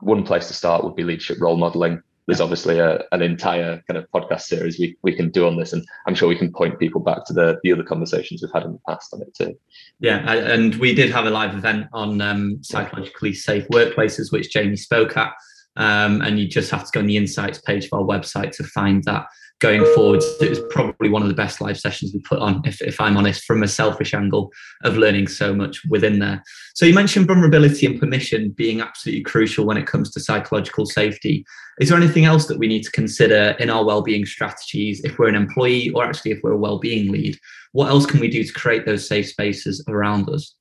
one 0.00 0.24
place 0.24 0.48
to 0.48 0.54
start 0.54 0.82
would 0.82 0.96
be 0.96 1.04
leadership 1.04 1.38
role 1.40 1.58
modeling 1.58 2.02
there's 2.26 2.40
obviously 2.40 2.78
a, 2.78 3.02
an 3.12 3.22
entire 3.22 3.82
kind 3.88 3.98
of 3.98 4.10
podcast 4.10 4.42
series 4.42 4.78
we, 4.78 4.96
we 5.02 5.14
can 5.14 5.30
do 5.30 5.46
on 5.46 5.56
this 5.56 5.72
and 5.72 5.84
i'm 6.06 6.14
sure 6.14 6.28
we 6.28 6.36
can 6.36 6.52
point 6.52 6.78
people 6.78 7.00
back 7.00 7.24
to 7.26 7.32
the, 7.32 7.58
the 7.62 7.72
other 7.72 7.82
conversations 7.82 8.42
we've 8.42 8.52
had 8.52 8.64
in 8.64 8.72
the 8.72 8.78
past 8.88 9.12
on 9.12 9.22
it 9.22 9.34
too. 9.34 9.56
Yeah 9.98 10.30
and 10.32 10.74
we 10.76 10.94
did 10.94 11.10
have 11.10 11.26
a 11.26 11.30
live 11.30 11.54
event 11.54 11.86
on 11.92 12.20
um, 12.20 12.62
psychologically 12.62 13.32
safe 13.32 13.66
workplaces 13.68 14.32
which 14.32 14.52
jamie 14.52 14.76
spoke 14.76 15.16
at. 15.16 15.32
Um, 15.74 16.20
and 16.20 16.38
you 16.38 16.46
just 16.48 16.70
have 16.70 16.84
to 16.84 16.90
go 16.92 17.00
on 17.00 17.06
the 17.06 17.16
insights 17.16 17.58
page 17.58 17.86
of 17.86 17.94
our 17.94 18.04
website 18.04 18.50
to 18.56 18.64
find 18.64 19.02
that 19.04 19.24
going 19.62 19.84
forward, 19.94 20.20
it 20.40 20.50
was 20.50 20.60
probably 20.70 21.08
one 21.08 21.22
of 21.22 21.28
the 21.28 21.34
best 21.34 21.60
live 21.60 21.78
sessions 21.78 22.12
we 22.12 22.20
put 22.22 22.40
on, 22.40 22.60
if, 22.64 22.82
if 22.82 23.00
I'm 23.00 23.16
honest, 23.16 23.44
from 23.44 23.62
a 23.62 23.68
selfish 23.68 24.12
angle 24.12 24.50
of 24.82 24.96
learning 24.96 25.28
so 25.28 25.54
much 25.54 25.80
within 25.88 26.18
there. 26.18 26.42
So 26.74 26.84
you 26.84 26.92
mentioned 26.92 27.28
vulnerability 27.28 27.86
and 27.86 28.00
permission 28.00 28.50
being 28.50 28.80
absolutely 28.80 29.22
crucial 29.22 29.64
when 29.64 29.76
it 29.76 29.86
comes 29.86 30.10
to 30.10 30.20
psychological 30.20 30.84
safety. 30.84 31.44
Is 31.80 31.88
there 31.88 31.96
anything 31.96 32.24
else 32.24 32.46
that 32.46 32.58
we 32.58 32.66
need 32.66 32.82
to 32.82 32.90
consider 32.90 33.54
in 33.60 33.70
our 33.70 33.84
well-being 33.84 34.26
strategies 34.26 35.00
if 35.04 35.16
we're 35.16 35.28
an 35.28 35.36
employee 35.36 35.90
or 35.90 36.04
actually 36.04 36.32
if 36.32 36.40
we're 36.42 36.52
a 36.52 36.58
well-being 36.58 37.12
lead? 37.12 37.38
What 37.70 37.88
else 37.88 38.04
can 38.04 38.18
we 38.18 38.28
do 38.28 38.42
to 38.42 38.52
create 38.52 38.84
those 38.84 39.06
safe 39.06 39.28
spaces 39.28 39.82
around 39.88 40.28
us? 40.28 40.56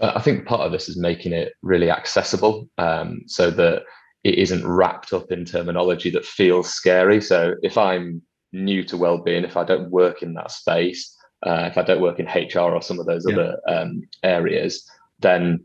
Uh, 0.00 0.12
I 0.14 0.22
think 0.22 0.46
part 0.46 0.62
of 0.62 0.72
this 0.72 0.88
is 0.88 0.96
making 0.96 1.34
it 1.34 1.52
really 1.60 1.90
accessible 1.90 2.66
um, 2.78 3.20
so 3.26 3.50
that 3.50 3.82
it 4.24 4.36
isn't 4.36 4.66
wrapped 4.66 5.12
up 5.12 5.30
in 5.30 5.44
terminology 5.44 6.08
that 6.10 6.24
feels 6.24 6.70
scary. 6.70 7.20
So 7.20 7.54
if 7.62 7.76
I'm 7.76 8.22
new 8.52 8.82
to 8.82 8.96
well-being 8.96 9.44
if 9.44 9.56
i 9.56 9.64
don't 9.64 9.90
work 9.90 10.22
in 10.22 10.34
that 10.34 10.50
space 10.50 11.16
uh, 11.46 11.68
if 11.70 11.78
i 11.78 11.82
don't 11.82 12.02
work 12.02 12.18
in 12.18 12.26
hr 12.26 12.60
or 12.60 12.82
some 12.82 12.98
of 12.98 13.06
those 13.06 13.24
yeah. 13.26 13.34
other 13.34 13.60
um, 13.68 14.02
areas 14.22 14.88
then 15.20 15.60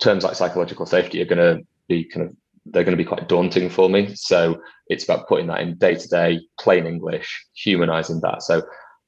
terms 0.00 0.24
like 0.24 0.34
psychological 0.34 0.86
safety 0.86 1.20
are 1.20 1.26
going 1.26 1.38
to 1.38 1.66
be 1.88 2.04
kind 2.04 2.26
of 2.26 2.36
they're 2.66 2.84
going 2.84 2.96
to 2.96 3.02
be 3.02 3.08
quite 3.08 3.28
daunting 3.28 3.68
for 3.70 3.88
me. 3.88 4.14
So 4.14 4.60
it's 4.88 5.04
about 5.04 5.28
putting 5.28 5.46
that 5.48 5.60
in 5.60 5.76
day-to-day 5.78 6.40
plain 6.58 6.86
english 6.86 7.46
humanizing 7.54 8.20
that. 8.22 8.42
So 8.42 8.62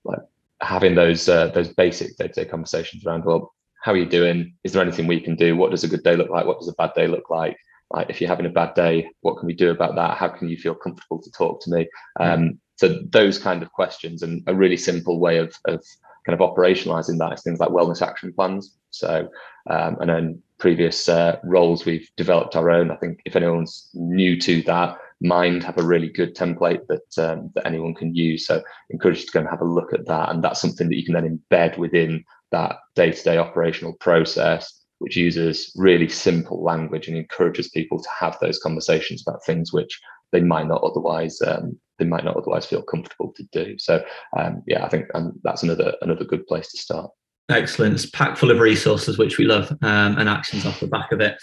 like 0.05 0.21
having 0.61 0.95
those 0.95 1.29
uh, 1.29 1.49
those 1.49 1.69
basic 1.69 2.17
day-to-day 2.17 2.47
conversations 2.47 3.05
around 3.05 3.25
well 3.25 3.53
how 3.83 3.93
are 3.93 3.97
you 3.97 4.07
doing? 4.07 4.55
Is 4.65 4.73
there 4.73 4.83
anything 4.83 5.07
we 5.07 5.21
can 5.21 5.37
do? 5.37 5.57
What 5.57 5.71
does 5.71 5.85
a 5.85 5.89
good 5.89 6.03
day 6.03 6.17
look 6.17 6.31
like? 6.31 6.47
What 6.47 6.59
does 6.59 6.69
a 6.69 6.75
bad 6.75 6.95
day 6.95 7.07
look 7.07 7.31
like? 7.31 7.57
Like 7.91 8.11
if 8.11 8.21
you're 8.21 8.29
having 8.29 8.47
a 8.47 8.51
bad 8.51 8.75
day 8.75 9.09
what 9.21 9.39
can 9.39 9.47
we 9.47 9.55
do 9.55 9.71
about 9.71 9.95
that? 9.97 10.19
How 10.19 10.29
can 10.29 10.49
you 10.49 10.57
feel 10.57 10.75
comfortable 10.75 11.21
to 11.23 11.31
talk 11.31 11.63
to 11.63 11.71
me? 11.71 11.89
Um, 12.21 12.61
so 12.79 13.01
those 13.11 13.39
kind 13.39 13.63
of 13.63 13.73
questions 13.73 14.23
and 14.23 14.43
a 14.47 14.55
really 14.55 14.77
simple 14.77 15.19
way 15.19 15.39
of, 15.39 15.53
of 15.67 15.85
kind 16.25 16.41
of 16.41 16.49
operationalizing 16.49 17.19
that 17.19 17.33
is 17.33 17.43
things 17.43 17.59
like 17.59 17.71
wellness 17.71 18.07
action 18.07 18.33
plans. 18.33 18.77
So, 18.91 19.29
um, 19.69 19.97
and 20.01 20.09
then 20.09 20.43
previous 20.59 21.09
uh, 21.09 21.39
roles 21.43 21.85
we've 21.85 22.09
developed 22.17 22.55
our 22.55 22.71
own. 22.71 22.91
I 22.91 22.97
think 22.97 23.21
if 23.25 23.35
anyone's 23.35 23.91
new 23.95 24.41
to 24.41 24.63
that, 24.63 24.97
Mind 25.21 25.65
have 25.65 25.79
a 25.79 25.83
really 25.83 26.09
good 26.09 26.37
template 26.37 26.87
that 26.87 27.19
um, 27.19 27.51
that 27.57 27.67
anyone 27.67 27.93
can 27.93 28.15
use. 28.15 28.47
So, 28.47 28.63
encourage 28.91 29.19
you 29.19 29.27
to 29.27 29.33
go 29.33 29.41
and 29.41 29.49
have 29.49 29.61
a 29.61 29.65
look 29.65 29.93
at 29.93 30.07
that, 30.07 30.31
and 30.31 30.45
that's 30.45 30.61
something 30.61 30.89
that 30.89 30.97
you 30.97 31.05
can 31.05 31.15
then 31.15 31.41
embed 31.51 31.77
within 31.77 32.25
that 32.53 32.77
day-to-day 32.95 33.37
operational 33.37 33.95
process, 33.95 34.85
which 34.99 35.17
uses 35.17 35.73
really 35.77 36.09
simple 36.09 36.63
language 36.63 37.09
and 37.09 37.17
encourages 37.17 37.69
people 37.69 38.01
to 38.01 38.09
have 38.17 38.39
those 38.41 38.61
conversations 38.61 39.25
about 39.27 39.45
things 39.45 39.73
which 39.73 40.01
they 40.33 40.41
might 40.41 40.67
not 40.67 40.83
otherwise 40.83 41.41
um, 41.43 41.79
they 41.99 42.05
might 42.05 42.25
not 42.25 42.37
otherwise 42.37 42.67
feel 42.67 42.83
comfortable 42.83 43.33
to 43.35 43.43
do. 43.53 43.77
So 43.79 44.05
um, 44.37 44.63
yeah, 44.67 44.85
I 44.85 44.89
think 44.89 45.07
um, 45.15 45.33
that's 45.43 45.63
another 45.63 45.95
another 46.03 46.25
good 46.25 46.47
place 46.47 46.71
to 46.73 46.79
start. 46.79 47.11
Excellent. 47.51 47.95
It's 47.95 48.11
packed 48.11 48.39
full 48.39 48.51
of 48.51 48.61
resources, 48.61 49.17
which 49.17 49.39
we 49.39 49.47
love, 49.47 49.71
um, 49.83 50.19
and 50.19 50.29
actions 50.29 50.67
off 50.67 50.81
the 50.81 50.87
back 50.87 51.13
of 51.13 51.21
it. 51.21 51.39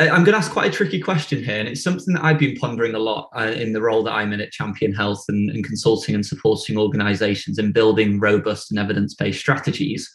I'm 0.00 0.22
going 0.22 0.26
to 0.26 0.36
ask 0.36 0.52
quite 0.52 0.72
a 0.72 0.76
tricky 0.76 1.00
question 1.00 1.42
here, 1.42 1.58
and 1.58 1.68
it's 1.68 1.82
something 1.82 2.14
that 2.14 2.22
I've 2.22 2.38
been 2.38 2.56
pondering 2.56 2.94
a 2.94 3.00
lot 3.00 3.30
uh, 3.36 3.52
in 3.56 3.72
the 3.72 3.82
role 3.82 4.04
that 4.04 4.12
I'm 4.12 4.32
in 4.32 4.40
at 4.40 4.52
Champion 4.52 4.92
Health 4.92 5.24
and, 5.26 5.50
and 5.50 5.64
consulting 5.64 6.14
and 6.14 6.24
supporting 6.24 6.78
organisations 6.78 7.58
in 7.58 7.72
building 7.72 8.20
robust 8.20 8.70
and 8.70 8.78
evidence-based 8.78 9.40
strategies. 9.40 10.08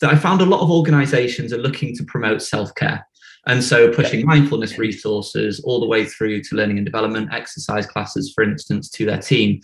That 0.00 0.12
I 0.12 0.16
found 0.16 0.40
a 0.40 0.46
lot 0.46 0.60
of 0.60 0.70
organisations 0.70 1.52
are 1.52 1.58
looking 1.58 1.96
to 1.96 2.04
promote 2.04 2.42
self-care 2.42 3.04
and 3.46 3.62
so 3.62 3.92
pushing 3.92 4.24
mindfulness 4.24 4.78
resources 4.78 5.60
all 5.60 5.80
the 5.80 5.86
way 5.86 6.04
through 6.04 6.42
to 6.42 6.56
learning 6.56 6.78
and 6.78 6.86
development, 6.86 7.32
exercise 7.32 7.86
classes, 7.86 8.32
for 8.34 8.42
instance, 8.42 8.88
to 8.90 9.04
their 9.04 9.18
team. 9.18 9.60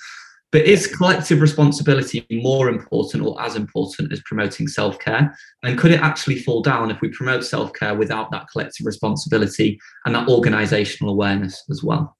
But 0.52 0.62
is 0.62 0.88
collective 0.88 1.40
responsibility 1.40 2.26
more 2.30 2.68
important 2.68 3.24
or 3.24 3.40
as 3.40 3.54
important 3.54 4.12
as 4.12 4.20
promoting 4.24 4.66
self 4.66 4.98
care? 4.98 5.36
And 5.62 5.78
could 5.78 5.92
it 5.92 6.00
actually 6.00 6.40
fall 6.40 6.60
down 6.60 6.90
if 6.90 7.00
we 7.00 7.08
promote 7.08 7.44
self 7.44 7.72
care 7.72 7.94
without 7.94 8.30
that 8.32 8.46
collective 8.52 8.84
responsibility 8.84 9.78
and 10.04 10.14
that 10.14 10.28
organizational 10.28 11.12
awareness 11.12 11.62
as 11.70 11.84
well? 11.84 12.16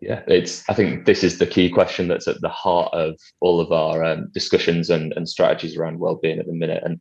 Yeah, 0.00 0.22
it's. 0.26 0.68
I 0.68 0.74
think 0.74 1.04
this 1.04 1.22
is 1.22 1.38
the 1.38 1.46
key 1.46 1.68
question 1.68 2.08
that's 2.08 2.26
at 2.26 2.40
the 2.40 2.48
heart 2.48 2.92
of 2.94 3.18
all 3.40 3.60
of 3.60 3.72
our 3.72 4.02
um, 4.02 4.30
discussions 4.32 4.88
and, 4.88 5.12
and 5.12 5.28
strategies 5.28 5.76
around 5.76 5.98
well-being 5.98 6.38
at 6.38 6.46
the 6.46 6.54
minute. 6.54 6.82
And 6.84 6.98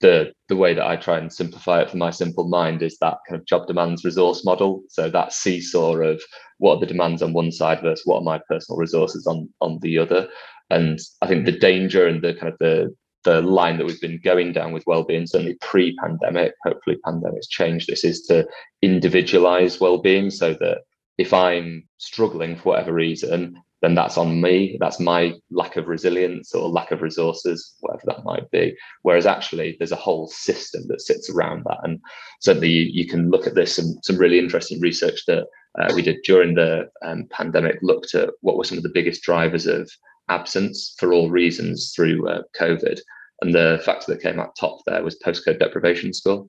the 0.00 0.32
the 0.48 0.56
way 0.56 0.74
that 0.74 0.86
I 0.86 0.96
try 0.96 1.18
and 1.18 1.32
simplify 1.32 1.80
it 1.80 1.90
for 1.90 1.96
my 1.96 2.10
simple 2.10 2.48
mind 2.48 2.82
is 2.82 2.98
that 2.98 3.18
kind 3.28 3.40
of 3.40 3.46
job 3.46 3.66
demands 3.66 4.04
resource 4.04 4.44
model. 4.44 4.82
So 4.88 5.10
that 5.10 5.32
seesaw 5.32 5.96
of 5.96 6.22
what 6.58 6.76
are 6.76 6.80
the 6.80 6.86
demands 6.86 7.22
on 7.22 7.32
one 7.32 7.52
side 7.52 7.80
versus 7.82 8.06
what 8.06 8.18
are 8.18 8.24
my 8.24 8.40
personal 8.48 8.78
resources 8.78 9.26
on 9.26 9.48
on 9.60 9.78
the 9.80 9.98
other. 9.98 10.28
And 10.70 10.98
I 11.22 11.26
think 11.26 11.46
the 11.46 11.58
danger 11.58 12.06
and 12.06 12.22
the 12.22 12.34
kind 12.34 12.52
of 12.52 12.58
the 12.58 12.94
the 13.24 13.42
line 13.42 13.78
that 13.78 13.86
we've 13.86 14.00
been 14.00 14.20
going 14.22 14.52
down 14.52 14.72
with 14.72 14.84
well-being, 14.86 15.26
certainly 15.26 15.56
pre-pandemic, 15.60 16.52
hopefully 16.64 16.96
pandemic's 17.04 17.48
changed 17.48 17.88
this, 17.88 18.04
is 18.04 18.22
to 18.22 18.46
individualize 18.80 19.80
well-being 19.80 20.30
so 20.30 20.54
that 20.54 20.78
if 21.18 21.34
I'm 21.34 21.86
struggling 21.98 22.56
for 22.56 22.70
whatever 22.70 22.92
reason, 22.92 23.60
then 23.80 23.94
that's 23.94 24.18
on 24.18 24.40
me. 24.40 24.76
That's 24.80 24.98
my 24.98 25.34
lack 25.50 25.76
of 25.76 25.86
resilience 25.86 26.54
or 26.54 26.68
lack 26.68 26.90
of 26.90 27.02
resources, 27.02 27.76
whatever 27.80 28.02
that 28.06 28.24
might 28.24 28.50
be. 28.50 28.76
Whereas 29.02 29.26
actually, 29.26 29.76
there's 29.78 29.92
a 29.92 29.96
whole 29.96 30.28
system 30.28 30.84
that 30.88 31.00
sits 31.00 31.30
around 31.30 31.64
that. 31.64 31.78
And 31.84 32.00
certainly, 32.40 32.70
you, 32.70 32.90
you 32.92 33.06
can 33.06 33.30
look 33.30 33.46
at 33.46 33.54
this. 33.54 33.78
And 33.78 34.04
some 34.04 34.18
really 34.18 34.38
interesting 34.38 34.80
research 34.80 35.24
that 35.26 35.46
uh, 35.78 35.92
we 35.94 36.02
did 36.02 36.16
during 36.24 36.54
the 36.54 36.88
um, 37.04 37.26
pandemic 37.30 37.78
looked 37.82 38.14
at 38.14 38.30
what 38.40 38.56
were 38.56 38.64
some 38.64 38.78
of 38.78 38.82
the 38.82 38.90
biggest 38.92 39.22
drivers 39.22 39.66
of 39.66 39.88
absence 40.28 40.94
for 40.98 41.12
all 41.12 41.30
reasons 41.30 41.92
through 41.94 42.28
uh, 42.28 42.42
COVID. 42.58 43.00
And 43.40 43.54
the 43.54 43.80
factor 43.84 44.12
that 44.12 44.22
came 44.22 44.40
out 44.40 44.56
top 44.58 44.80
there 44.86 45.04
was 45.04 45.18
postcode 45.24 45.60
deprivation 45.60 46.12
score. 46.12 46.48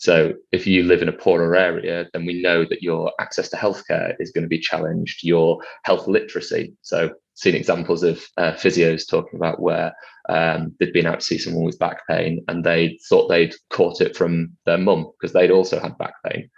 So 0.00 0.32
if 0.50 0.66
you 0.66 0.84
live 0.84 1.02
in 1.02 1.10
a 1.10 1.12
poorer 1.12 1.54
area, 1.54 2.08
then 2.14 2.24
we 2.24 2.40
know 2.40 2.64
that 2.64 2.82
your 2.82 3.12
access 3.20 3.50
to 3.50 3.56
healthcare 3.56 4.14
is 4.18 4.32
going 4.32 4.44
to 4.44 4.48
be 4.48 4.58
challenged, 4.58 5.22
your 5.22 5.58
health 5.84 6.08
literacy. 6.08 6.72
So 6.80 7.10
seen 7.34 7.54
examples 7.54 8.02
of 8.02 8.24
uh, 8.38 8.52
physios 8.52 9.06
talking 9.06 9.38
about 9.38 9.60
where 9.60 9.92
um, 10.30 10.74
they'd 10.80 10.94
been 10.94 11.04
out 11.04 11.20
to 11.20 11.26
see 11.26 11.36
someone 11.36 11.64
with 11.64 11.78
back 11.78 12.06
pain 12.08 12.42
and 12.48 12.64
they 12.64 12.98
thought 13.10 13.28
they'd 13.28 13.54
caught 13.68 14.00
it 14.00 14.16
from 14.16 14.56
their 14.64 14.78
mum 14.78 15.10
because 15.20 15.34
they'd 15.34 15.50
also 15.50 15.78
had 15.78 15.98
back 15.98 16.14
pain. 16.26 16.48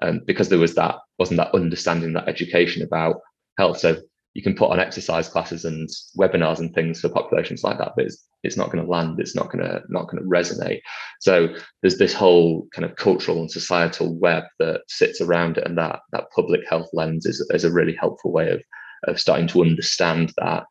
and 0.00 0.24
because 0.24 0.48
there 0.48 0.60
was 0.60 0.76
that 0.76 0.96
wasn't 1.18 1.38
that 1.38 1.54
understanding 1.54 2.12
that 2.12 2.28
education 2.28 2.82
about 2.82 3.16
health 3.58 3.78
so 3.78 4.00
you 4.34 4.42
can 4.42 4.54
put 4.54 4.70
on 4.70 4.80
exercise 4.80 5.28
classes 5.28 5.64
and 5.64 5.88
webinars 6.16 6.58
and 6.58 6.74
things 6.74 7.00
for 7.00 7.08
populations 7.08 7.62
like 7.62 7.78
that 7.78 7.92
but 7.96 8.06
it's, 8.06 8.26
it's 8.42 8.56
not 8.56 8.70
going 8.70 8.82
to 8.84 8.90
land 8.90 9.20
it's 9.20 9.36
not 9.36 9.50
going 9.50 9.64
to 9.64 9.82
not 9.88 10.08
going 10.08 10.22
to 10.22 10.28
resonate. 10.28 10.80
So 11.20 11.54
there's 11.80 11.98
this 11.98 12.14
whole 12.14 12.66
kind 12.72 12.84
of 12.84 12.96
cultural 12.96 13.40
and 13.40 13.50
societal 13.50 14.14
web 14.18 14.44
that 14.58 14.82
sits 14.88 15.20
around 15.20 15.58
it 15.58 15.66
and 15.66 15.78
that 15.78 16.00
that 16.12 16.30
public 16.34 16.62
health 16.68 16.88
lens 16.92 17.26
is, 17.26 17.46
is 17.52 17.64
a 17.64 17.72
really 17.72 17.96
helpful 17.98 18.32
way 18.32 18.50
of 18.50 18.62
of 19.08 19.20
starting 19.20 19.48
to 19.48 19.62
understand 19.62 20.32
that. 20.38 20.64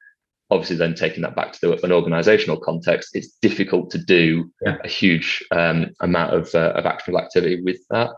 Obviously 0.50 0.76
then 0.76 0.96
taking 0.96 1.22
that 1.22 1.36
back 1.36 1.54
to 1.54 1.60
the, 1.62 1.86
an 1.86 1.94
organizational 1.94 2.60
context 2.60 3.16
it's 3.16 3.38
difficult 3.42 3.90
to 3.92 3.98
do 3.98 4.52
yeah. 4.66 4.76
a 4.84 4.88
huge 4.88 5.42
um, 5.52 5.92
amount 6.02 6.34
of, 6.34 6.54
uh, 6.54 6.74
of 6.76 6.86
actionable 6.86 7.22
activity 7.22 7.62
with 7.64 7.78
that 7.90 8.10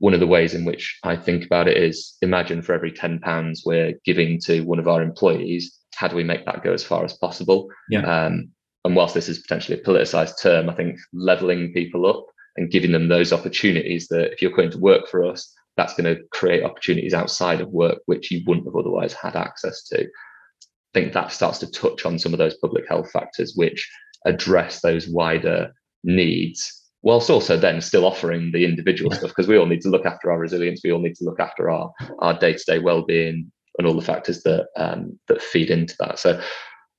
one 0.00 0.14
of 0.14 0.20
the 0.20 0.26
ways 0.26 0.54
in 0.54 0.64
which 0.64 0.98
i 1.04 1.16
think 1.16 1.44
about 1.44 1.68
it 1.68 1.76
is 1.76 2.16
imagine 2.20 2.60
for 2.60 2.74
every 2.74 2.92
10 2.92 3.20
pounds 3.20 3.62
we're 3.64 3.94
giving 4.04 4.38
to 4.40 4.62
one 4.62 4.78
of 4.78 4.88
our 4.88 5.02
employees 5.02 5.76
how 5.94 6.08
do 6.08 6.16
we 6.16 6.24
make 6.24 6.44
that 6.46 6.64
go 6.64 6.72
as 6.72 6.82
far 6.84 7.04
as 7.04 7.12
possible? 7.12 7.68
Yeah. 7.90 8.00
Um, 8.00 8.50
and 8.86 8.96
whilst 8.96 9.12
this 9.12 9.28
is 9.28 9.40
potentially 9.40 9.78
a 9.78 9.84
politicized 9.84 10.40
term 10.40 10.70
i 10.70 10.74
think 10.74 10.98
leveling 11.12 11.72
people 11.72 12.06
up 12.06 12.24
and 12.56 12.70
giving 12.70 12.92
them 12.92 13.08
those 13.08 13.32
opportunities 13.32 14.08
that 14.08 14.32
if 14.32 14.40
you're 14.40 14.50
going 14.50 14.70
to 14.70 14.78
work 14.78 15.06
for 15.08 15.24
us 15.24 15.54
that's 15.76 15.94
going 15.94 16.14
to 16.14 16.22
create 16.30 16.64
opportunities 16.64 17.14
outside 17.14 17.60
of 17.60 17.68
work 17.70 17.98
which 18.06 18.30
you 18.30 18.42
wouldn't 18.46 18.66
have 18.66 18.76
otherwise 18.76 19.12
had 19.12 19.36
access 19.36 19.84
to. 19.84 20.02
I 20.02 20.92
think 20.92 21.12
that 21.12 21.32
starts 21.32 21.58
to 21.58 21.70
touch 21.70 22.04
on 22.04 22.18
some 22.18 22.32
of 22.32 22.38
those 22.38 22.56
public 22.56 22.88
health 22.88 23.10
factors 23.10 23.54
which 23.54 23.88
address 24.26 24.80
those 24.80 25.08
wider 25.08 25.72
needs 26.02 26.79
whilst 27.02 27.30
also 27.30 27.56
then 27.56 27.80
still 27.80 28.04
offering 28.04 28.52
the 28.52 28.64
individual 28.64 29.10
stuff 29.10 29.30
because 29.30 29.48
we 29.48 29.56
all 29.56 29.66
need 29.66 29.80
to 29.80 29.88
look 29.88 30.06
after 30.06 30.30
our 30.30 30.38
resilience 30.38 30.80
we 30.84 30.92
all 30.92 31.00
need 31.00 31.14
to 31.14 31.24
look 31.24 31.40
after 31.40 31.70
our 31.70 31.90
our 32.20 32.38
day-to-day 32.38 32.78
well-being 32.78 33.50
and 33.78 33.86
all 33.86 33.94
the 33.94 34.02
factors 34.02 34.42
that 34.42 34.66
um, 34.76 35.18
that 35.28 35.40
feed 35.40 35.70
into 35.70 35.94
that 35.98 36.18
so 36.18 36.40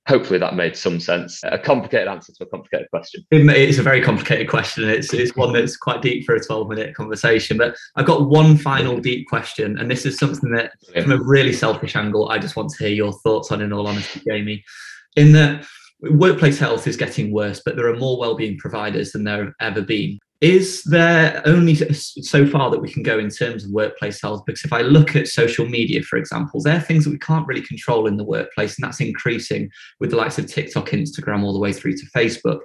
hopefully 0.08 0.38
that 0.38 0.54
made 0.54 0.76
some 0.76 0.98
sense. 0.98 1.40
A 1.44 1.58
complicated 1.58 2.08
answer 2.08 2.32
to 2.32 2.44
a 2.44 2.46
complicated 2.46 2.88
question. 2.90 3.24
It's 3.30 3.78
a 3.78 3.82
very 3.82 4.00
complicated 4.00 4.48
question. 4.48 4.88
It's 4.88 5.12
it's 5.14 5.36
one 5.36 5.52
that's 5.52 5.76
quite 5.76 6.02
deep 6.02 6.24
for 6.24 6.34
a 6.34 6.44
12 6.44 6.68
minute 6.68 6.94
conversation. 6.94 7.56
But 7.56 7.76
I've 7.96 8.06
got 8.06 8.28
one 8.28 8.56
final 8.56 8.98
deep 8.98 9.28
question, 9.28 9.78
and 9.78 9.90
this 9.90 10.04
is 10.04 10.18
something 10.18 10.50
that, 10.52 10.72
from 11.02 11.12
a 11.12 11.22
really 11.22 11.52
selfish 11.52 11.96
angle, 11.96 12.30
I 12.30 12.38
just 12.38 12.56
want 12.56 12.70
to 12.70 12.84
hear 12.84 12.94
your 12.94 13.12
thoughts 13.12 13.52
on. 13.52 13.62
In 13.62 13.72
all 13.72 13.86
honesty, 13.86 14.20
Jamie, 14.26 14.64
in 15.16 15.32
that 15.32 15.64
workplace 16.02 16.58
health 16.58 16.86
is 16.86 16.96
getting 16.96 17.32
worse, 17.32 17.62
but 17.64 17.76
there 17.76 17.88
are 17.88 17.96
more 17.96 18.18
wellbeing 18.18 18.58
providers 18.58 19.12
than 19.12 19.24
there 19.24 19.44
have 19.44 19.54
ever 19.60 19.82
been 19.82 20.18
is 20.42 20.82
there 20.82 21.40
only 21.46 21.76
so 21.76 22.44
far 22.48 22.68
that 22.68 22.80
we 22.80 22.92
can 22.92 23.04
go 23.04 23.16
in 23.16 23.30
terms 23.30 23.64
of 23.64 23.70
workplace 23.70 24.20
health? 24.20 24.42
Because 24.44 24.64
if 24.64 24.72
I 24.72 24.80
look 24.80 25.14
at 25.14 25.28
social 25.28 25.66
media, 25.66 26.02
for 26.02 26.16
example, 26.16 26.60
there 26.60 26.76
are 26.76 26.80
things 26.80 27.04
that 27.04 27.10
we 27.10 27.18
can't 27.18 27.46
really 27.46 27.62
control 27.62 28.08
in 28.08 28.16
the 28.16 28.24
workplace, 28.24 28.76
and 28.76 28.84
that's 28.84 29.00
increasing 29.00 29.70
with 30.00 30.10
the 30.10 30.16
likes 30.16 30.38
of 30.38 30.48
TikTok, 30.48 30.88
Instagram, 30.88 31.44
all 31.44 31.52
the 31.52 31.60
way 31.60 31.72
through 31.72 31.96
to 31.96 32.06
Facebook 32.10 32.58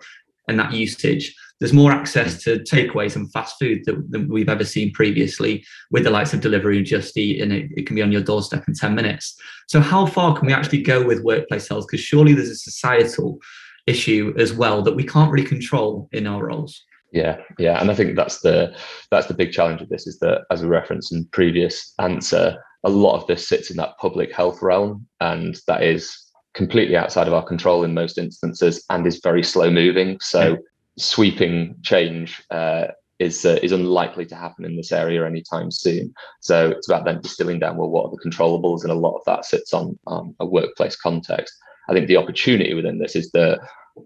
and 0.48 0.58
that 0.60 0.74
usage. 0.74 1.36
There's 1.60 1.74
more 1.74 1.92
access 1.92 2.44
to 2.44 2.60
takeaways 2.60 3.16
and 3.16 3.32
fast 3.32 3.56
food 3.60 3.84
than, 3.86 4.06
than 4.10 4.30
we've 4.30 4.50
ever 4.50 4.64
seen 4.64 4.92
previously 4.94 5.66
with 5.90 6.04
the 6.04 6.12
likes 6.12 6.34
of 6.34 6.42
delivery 6.42 6.78
and 6.78 6.86
just 6.86 7.18
eat, 7.18 7.42
and 7.42 7.52
it, 7.52 7.72
it 7.76 7.88
can 7.88 7.96
be 7.96 8.04
on 8.04 8.12
your 8.12 8.22
doorstep 8.22 8.66
in 8.68 8.76
10 8.76 8.94
minutes. 8.94 9.36
So, 9.68 9.80
how 9.80 10.06
far 10.06 10.38
can 10.38 10.46
we 10.46 10.54
actually 10.54 10.84
go 10.84 11.04
with 11.06 11.24
workplace 11.24 11.68
health? 11.68 11.86
Because 11.90 12.06
surely 12.06 12.34
there's 12.34 12.50
a 12.50 12.56
societal 12.56 13.40
issue 13.88 14.34
as 14.38 14.54
well 14.54 14.82
that 14.84 14.96
we 14.96 15.04
can't 15.04 15.32
really 15.32 15.48
control 15.48 16.10
in 16.12 16.28
our 16.28 16.46
roles. 16.46 16.84
Yeah, 17.12 17.38
yeah, 17.58 17.80
and 17.82 17.90
I 17.90 17.96
think 17.96 18.16
that's 18.16 18.42
the 18.42 18.76
that's 19.10 19.28
the 19.28 19.34
big 19.34 19.52
challenge 19.52 19.82
of 19.82 19.90
this 19.90 20.06
is 20.08 20.20
that, 20.20 20.42
as 20.52 20.62
we 20.62 20.68
referenced 20.68 21.14
in 21.14 21.26
previous 21.32 21.94
answer, 22.00 22.58
a 22.84 22.90
lot 22.90 23.20
of 23.20 23.28
this 23.28 23.48
sits 23.48 23.72
in 23.72 23.78
that 23.78 23.98
public 23.98 24.32
health 24.34 24.62
realm, 24.62 25.08
and 25.22 25.58
that 25.68 25.84
is 25.84 26.16
completely 26.54 26.98
outside 26.98 27.28
of 27.28 27.34
our 27.34 27.46
control 27.46 27.84
in 27.84 27.94
most 27.94 28.18
instances, 28.18 28.84
and 28.90 29.08
is 29.08 29.22
very 29.24 29.42
slow 29.44 29.72
moving. 29.72 30.20
So. 30.20 30.58
Sweeping 30.98 31.75
change 31.84 32.44
uh, 32.51 32.88
is 33.20 33.46
uh, 33.46 33.60
is 33.63 33.72
unlikely 33.72 34.25
to 34.27 34.36
happen 34.36 34.66
in 34.66 34.75
this 34.75 34.92
area 34.92 35.25
anytime 35.25 35.72
soon. 35.72 36.13
So, 36.42 36.70
it's 36.70 36.88
about 36.88 37.06
then 37.06 37.22
distilling 37.22 37.60
down 37.60 37.77
well, 37.77 37.89
what 37.89 38.06
are 38.06 38.12
the 38.12 38.30
controllables, 38.30 38.84
and 38.84 38.92
a 38.92 38.96
lot 38.96 39.16
of 39.16 39.24
that 39.25 39.46
sits 39.46 39.74
on 39.74 39.98
um, 40.08 40.36
a 40.39 40.46
workplace 40.46 40.96
context. 40.96 41.54
I 41.89 41.94
think 41.94 42.08
the 42.08 42.18
opportunity 42.18 42.74
within 42.74 43.00
this 43.00 43.16
is 43.16 43.32
that 43.32 43.60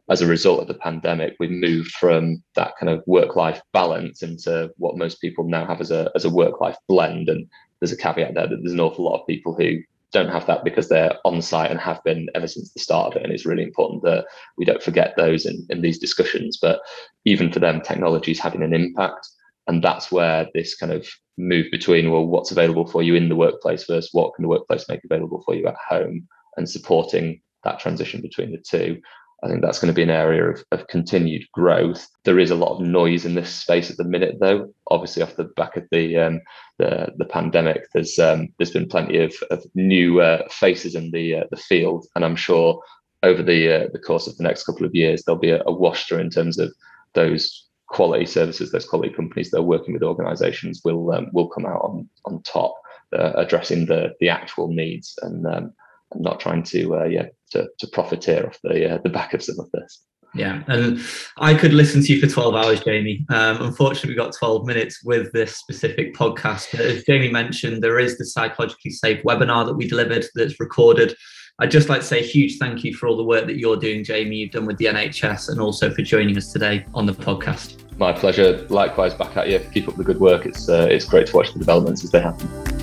as 0.10 0.21
a 0.21 0.27
result 0.27 0.62
of 0.62 0.67
the 0.67 0.75
pandemic, 0.75 1.36
we've 1.39 1.51
moved 1.51 1.91
from 1.91 2.41
that 2.55 2.74
kind 2.79 2.89
of 2.89 3.03
work-life 3.07 3.62
balance 3.74 4.21
into 4.21 4.71
what 4.77 4.98
most 4.98 5.19
people 5.19 5.43
now 5.43 5.65
have 5.65 5.81
as 5.81 5.91
a 5.91 6.12
as 6.15 6.25
a 6.25 6.29
work-life 6.29 6.77
blend. 6.88 7.29
And 7.29 7.48
there's 7.79 7.91
a 7.91 7.98
caveat 7.98 8.33
there 8.36 8.48
that 8.48 8.57
there's 8.62 8.74
an 8.74 8.79
awful 8.79 9.05
lot 9.05 9.19
of 9.19 9.27
people 9.27 9.55
who 9.55 9.79
don't 10.12 10.30
have 10.30 10.46
that 10.48 10.63
because 10.63 10.89
they're 10.89 11.18
on 11.25 11.41
site 11.41 11.72
and 11.72 11.80
have 11.80 12.03
been 12.03 12.27
ever 12.36 12.48
since 12.48 12.72
the 12.72 12.80
start 12.80 13.08
of 13.08 13.18
it. 13.18 13.24
And 13.24 13.32
it's 13.32 13.46
really 13.46 13.63
important 13.63 14.03
that 14.03 14.25
we 14.58 14.65
don't 14.65 14.84
forget 14.84 15.13
those 15.15 15.46
in, 15.46 15.65
in 15.70 15.82
these 15.82 16.00
discussions. 16.00 16.58
But 16.62 16.82
even 17.25 17.51
for 17.51 17.60
them, 17.60 17.82
technology 17.82 18.32
is 18.32 18.39
having 18.39 18.63
an 18.63 18.74
impact. 18.74 19.27
And 19.68 19.84
that's 19.84 20.12
where 20.12 20.48
this 20.53 20.75
kind 20.75 20.91
of 20.91 21.08
move 21.38 21.68
between, 21.72 22.12
well, 22.12 22.25
what's 22.25 22.51
available 22.51 22.86
for 22.86 23.03
you 23.03 23.15
in 23.15 23.30
the 23.30 23.36
workplace 23.36 23.86
versus 23.86 24.10
what 24.12 24.34
can 24.36 24.44
the 24.44 24.50
workplace 24.50 24.86
make 24.89 25.03
available 25.03 25.41
for 25.46 25.56
you 25.56 25.68
at 25.68 25.75
home 25.88 26.27
and 26.58 26.70
supporting 26.70 27.41
that 27.63 27.80
transition 27.80 28.22
between 28.22 28.51
the 28.51 28.58
two 28.58 29.00
I 29.43 29.48
think 29.48 29.62
that's 29.62 29.79
going 29.79 29.91
to 29.91 29.95
be 29.95 30.03
an 30.03 30.12
area 30.12 30.51
of, 30.51 30.63
of 30.71 30.88
continued 30.88 31.43
growth. 31.51 32.07
There 32.25 32.38
is 32.38 32.51
a 32.51 32.55
lot 32.55 32.75
of 32.75 32.86
noise 32.86 33.25
in 33.25 33.33
this 33.33 33.53
space 33.53 33.89
at 33.89 33.98
the 33.98 34.03
minute, 34.03 34.38
though. 34.39 34.71
Obviously, 34.91 35.24
off 35.24 35.36
the 35.36 35.45
back 35.45 35.75
of 35.77 35.88
the 35.91 36.17
um, 36.17 36.41
the, 36.77 37.12
the 37.17 37.25
pandemic, 37.25 37.88
there's 37.93 38.19
um, 38.19 38.50
there's 38.57 38.71
been 38.71 38.88
plenty 38.88 39.17
of, 39.17 39.33
of 39.50 39.65
new 39.74 40.21
uh, 40.21 40.48
faces 40.50 40.93
in 40.93 41.12
the 41.12 41.38
uh, 41.38 41.43
the 41.50 41.57
field, 41.57 42.05
and 42.15 42.24
I'm 42.24 42.36
sure 42.36 42.81
over 43.24 43.41
the 43.41 43.86
uh, 43.86 43.88
the 43.91 44.00
course 44.00 44.27
of 44.27 44.38
the 44.38 44.43
next 44.43 44.65
couple 44.65 44.86
of 44.86 44.93
years, 44.93 45.24
there'll 45.24 45.39
be 45.39 45.51
a, 45.51 45.63
a 45.65 45.71
wash 45.71 46.12
in 46.12 46.29
terms 46.29 46.60
of 46.60 46.71
those 47.13 47.67
quality 47.88 48.25
services, 48.25 48.71
those 48.71 48.88
quality 48.88 49.13
companies 49.13 49.51
that 49.51 49.60
are 49.60 49.63
working 49.63 49.93
with 49.93 50.03
organisations 50.03 50.81
will 50.86 51.12
um, 51.12 51.29
will 51.33 51.48
come 51.48 51.65
out 51.65 51.81
on 51.81 52.07
on 52.25 52.43
top, 52.43 52.75
uh, 53.17 53.33
addressing 53.36 53.88
the 53.88 54.13
the 54.19 54.29
actual 54.29 54.67
needs 54.67 55.17
and 55.24 55.48
um, 55.48 55.74
and 56.12 56.22
not 56.22 56.39
trying 56.39 56.63
to 56.63 56.96
uh, 56.96 57.06
yeah 57.06 57.27
to, 57.51 57.68
to 57.80 57.88
profiteer 57.88 58.48
off 58.48 58.60
the 58.63 58.96
uh, 58.96 58.98
the 59.03 59.10
back 59.10 59.34
of 59.34 59.44
some 59.44 59.60
of 59.60 59.70
this. 59.72 60.03
Yeah, 60.34 60.63
and 60.68 61.00
I 61.39 61.53
could 61.53 61.74
listen 61.74 62.01
to 62.03 62.13
you 62.13 62.22
for 62.22 62.27
12 62.27 62.56
hours, 62.56 62.80
Jamie. 62.82 63.25
Um, 63.30 63.62
unfortunately, 63.62 64.12
we 64.12 64.15
got 64.15 64.34
12 64.34 64.65
minutes 64.65 65.03
with 65.03 65.30
this 65.34 65.58
specific 65.58 66.15
podcast. 66.15 66.72
But 66.72 66.80
As 66.80 67.03
Jamie 67.03 67.30
mentioned, 67.30 67.84
there 67.84 68.00
is 68.00 68.18
the 68.18 68.24
Psychologically 68.25 68.91
Safe 68.91 69.22
webinar 69.24 69.65
that 69.65 69.74
we 69.74 69.89
delivered 69.89 70.25
that's 70.34 70.58
recorded. 70.60 71.15
I'd 71.60 71.70
just 71.70 71.89
like 71.89 72.01
to 72.01 72.08
say 72.08 72.20
a 72.20 72.24
huge 72.25 72.58
thank 72.58 72.84
you 72.84 72.96
for 72.96 73.08
all 73.08 73.18
the 73.18 73.24
work 73.24 73.46
that 73.46 73.58
you're 73.58 73.77
doing, 73.77 74.03
Jamie, 74.03 74.38
you've 74.38 74.51
done 74.51 74.65
with 74.65 74.77
the 74.77 74.86
NHS, 74.86 75.50
and 75.50 75.60
also 75.60 75.94
for 75.94 76.01
joining 76.01 76.38
us 76.38 76.51
today 76.51 76.86
on 76.94 77.06
the 77.06 77.13
podcast. 77.13 77.77
My 78.00 78.13
pleasure. 78.13 78.65
Likewise, 78.70 79.13
back 79.13 79.36
at 79.38 79.50
you. 79.50 79.60
Keep 79.74 79.89
up 79.89 79.96
the 79.96 80.03
good 80.03 80.20
work. 80.20 80.46
It's, 80.46 80.70
uh, 80.70 80.88
it's 80.89 81.06
great 81.06 81.27
to 81.27 81.36
watch 81.36 81.51
the 81.53 81.60
developments 81.60 82.03
as 82.03 82.12
they 82.12 82.22
happen. 82.22 82.80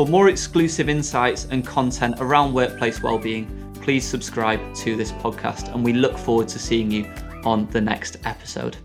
For 0.00 0.06
more 0.06 0.30
exclusive 0.30 0.88
insights 0.88 1.46
and 1.50 1.62
content 1.62 2.14
around 2.20 2.54
workplace 2.54 3.02
wellbeing, 3.02 3.70
please 3.82 4.02
subscribe 4.02 4.58
to 4.76 4.96
this 4.96 5.12
podcast 5.12 5.74
and 5.74 5.84
we 5.84 5.92
look 5.92 6.16
forward 6.16 6.48
to 6.48 6.58
seeing 6.58 6.90
you 6.90 7.04
on 7.44 7.68
the 7.68 7.82
next 7.82 8.16
episode. 8.24 8.78